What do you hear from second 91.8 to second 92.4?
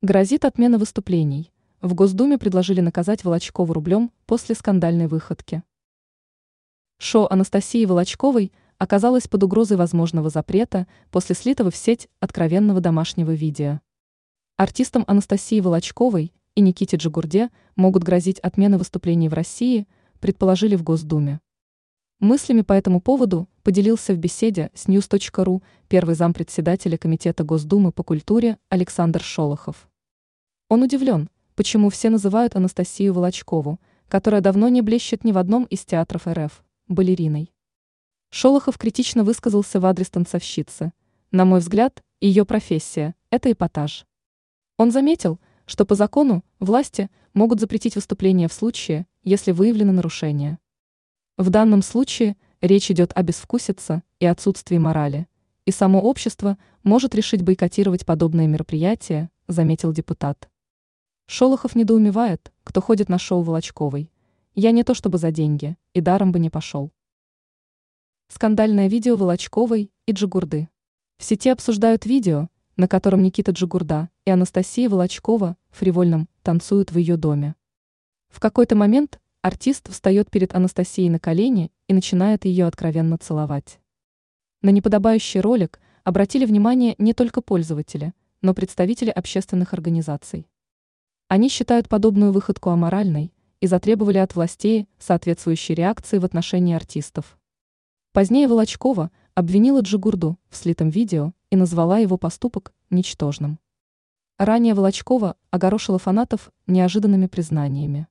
подобную